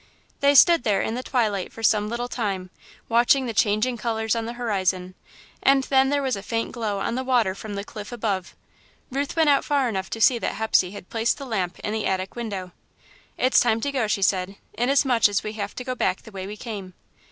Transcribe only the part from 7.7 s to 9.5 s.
the cliff above. Ruth went